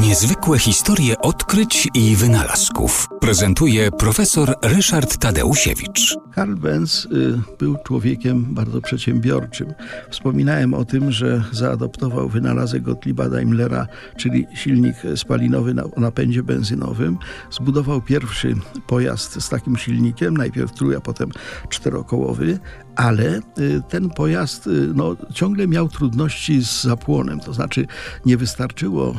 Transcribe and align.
Niezwykłe 0.00 0.58
historie 0.58 1.18
odkryć 1.18 1.88
i 1.94 2.16
wynalazków 2.16 3.08
prezentuje 3.20 3.90
profesor 3.90 4.54
Ryszard 4.62 5.18
Tadeusiewicz. 5.18 6.16
Karl 6.34 6.54
Benz 6.54 7.04
y, 7.04 7.40
był 7.58 7.76
człowiekiem 7.84 8.54
bardzo 8.54 8.80
przedsiębiorczym. 8.80 9.74
Wspominałem 10.10 10.74
o 10.74 10.84
tym, 10.84 11.12
że 11.12 11.44
zaadoptował 11.52 12.28
wynalazek 12.28 12.82
Gottlieba 12.82 13.28
Daimlera, 13.28 13.86
czyli 14.16 14.46
silnik 14.54 14.96
spalinowy 15.16 15.74
na 15.74 15.84
napędzie 15.96 16.42
benzynowym. 16.42 17.18
Zbudował 17.50 18.02
pierwszy 18.02 18.54
pojazd 18.86 19.42
z 19.42 19.48
takim 19.48 19.76
silnikiem, 19.76 20.36
najpierw 20.36 20.72
trój, 20.72 20.96
a 20.96 21.00
potem 21.00 21.30
czterokołowy, 21.68 22.58
ale 22.96 23.40
y, 23.58 23.82
ten 23.88 24.10
pojazd 24.10 24.66
y, 24.66 24.70
no, 24.94 25.16
ciągle 25.34 25.66
miał 25.66 25.88
trudności 25.88 26.64
z 26.64 26.82
zapłonem, 26.82 27.40
to 27.40 27.52
znaczy 27.52 27.86
nie 28.26 28.36
wystarczyło 28.36 29.14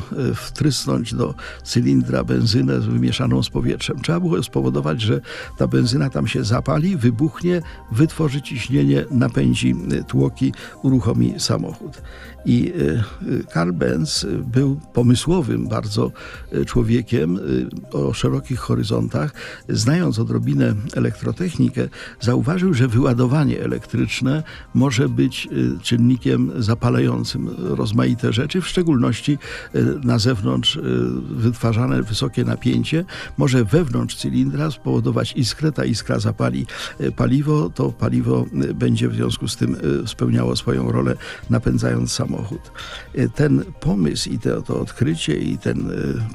do 1.14 1.34
cylindra 1.64 2.24
benzynę 2.24 2.80
wymieszaną 2.80 3.42
z 3.42 3.50
powietrzem. 3.50 4.00
Trzeba 4.02 4.20
było 4.20 4.42
spowodować, 4.42 5.00
że 5.00 5.20
ta 5.58 5.66
benzyna 5.66 6.10
tam 6.10 6.26
się 6.26 6.44
zapali, 6.44 6.96
wybuchnie, 6.96 7.62
wytworzy 7.92 8.42
ciśnienie, 8.42 9.04
napędzi 9.10 9.74
tłoki, 10.08 10.52
uruchomi 10.82 11.34
samochód. 11.38 12.02
I 12.44 12.72
y, 13.22 13.44
Karl 13.52 13.72
Benz 13.72 14.26
był 14.44 14.80
pomysłowym 14.92 15.68
bardzo 15.68 16.12
y, 16.52 16.64
człowiekiem 16.64 17.36
y, 17.36 17.68
o 17.92 18.12
szerokich 18.12 18.58
horyzontach. 18.58 19.32
Znając 19.68 20.18
odrobinę 20.18 20.74
elektrotechnikę, 20.94 21.88
zauważył, 22.20 22.74
że 22.74 22.88
wyładowanie 22.88 23.60
elektryczne 23.60 24.42
może 24.74 25.08
być 25.08 25.48
czynnikiem 25.82 26.52
zapalającym 26.56 27.50
rozmaite 27.58 28.32
rzeczy, 28.32 28.60
w 28.60 28.68
szczególności 28.68 29.38
na 30.04 30.18
zewnątrz 30.18 30.59
wytwarzane 31.30 32.02
wysokie 32.02 32.44
napięcie 32.44 33.04
może 33.38 33.64
wewnątrz 33.64 34.16
cylindra 34.16 34.70
spowodować 34.70 35.32
iskrę, 35.36 35.72
ta 35.72 35.84
iskra 35.84 36.18
zapali 36.18 36.66
paliwo, 37.16 37.70
to 37.74 37.92
paliwo 37.92 38.46
będzie 38.74 39.08
w 39.08 39.14
związku 39.14 39.48
z 39.48 39.56
tym 39.56 39.76
spełniało 40.06 40.56
swoją 40.56 40.92
rolę 40.92 41.16
napędzając 41.50 42.12
samochód. 42.12 42.72
Ten 43.34 43.64
pomysł 43.80 44.30
i 44.30 44.38
to, 44.38 44.62
to 44.62 44.80
odkrycie 44.80 45.36
i 45.36 45.58
ten 45.58 45.90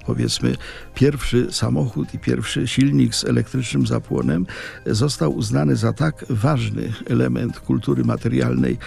powiedzmy 0.06 0.56
pierwszy 0.94 1.48
samochód 1.52 2.14
i 2.14 2.20
pierwszy 2.20 2.68
silnik 2.68 3.16
z 3.16 3.23
elektrycznym 3.23 3.88
zapłonem 3.88 4.46
został 4.86 5.36
uznany 5.36 5.76
za 5.76 5.94
tak 5.94 6.26
ważny 6.30 6.94
element 7.06 7.59
kultury 7.59 8.03
materialnej 8.03 8.78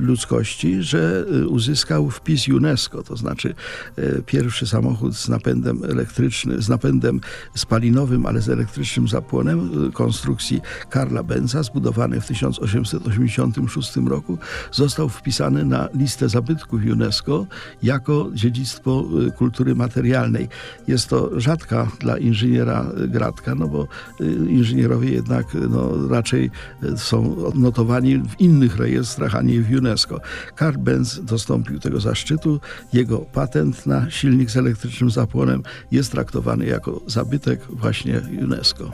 ludzkości, 0.00 0.82
że 0.82 1.24
uzyskał 1.48 2.10
wpis 2.10 2.48
UNESCO, 2.48 3.02
to 3.02 3.16
znaczy 3.16 3.54
pierwszy 4.26 4.65
samochód 4.66 5.16
z 5.16 5.28
napędem 5.28 5.84
elektrycznym, 5.84 6.62
z 6.62 6.68
napędem 6.68 7.20
spalinowym, 7.54 8.26
ale 8.26 8.40
z 8.40 8.48
elektrycznym 8.48 9.08
zapłonem 9.08 9.90
konstrukcji 9.92 10.60
Karla 10.90 11.22
Benza, 11.22 11.62
zbudowany 11.62 12.20
w 12.20 12.26
1886 12.26 13.96
roku, 13.96 14.38
został 14.72 15.08
wpisany 15.08 15.64
na 15.64 15.88
listę 15.94 16.28
zabytków 16.28 16.80
UNESCO 16.92 17.46
jako 17.82 18.30
dziedzictwo 18.34 19.04
kultury 19.36 19.74
materialnej. 19.74 20.48
Jest 20.88 21.08
to 21.08 21.40
rzadka 21.40 21.88
dla 22.00 22.18
inżyniera 22.18 22.86
gratka, 23.08 23.54
no 23.54 23.68
bo 23.68 23.88
inżynierowie 24.48 25.10
jednak 25.10 25.46
no, 25.70 26.08
raczej 26.08 26.50
są 26.96 27.46
odnotowani 27.46 28.18
w 28.18 28.40
innych 28.40 28.76
rejestrach, 28.76 29.34
a 29.34 29.42
nie 29.42 29.62
w 29.62 29.70
UNESCO. 29.70 30.20
Karl 30.54 30.78
Benz 30.78 31.20
dostąpił 31.24 31.78
tego 31.78 32.00
zaszczytu. 32.00 32.60
Jego 32.92 33.18
patent 33.18 33.86
na 33.86 34.10
silnik 34.10 34.50
z 34.56 34.58
elektrycznym 34.58 35.10
zapłonem 35.10 35.62
jest 35.90 36.12
traktowany 36.12 36.66
jako 36.66 37.00
zabytek 37.06 37.60
właśnie 37.68 38.20
UNESCO. 38.42 38.92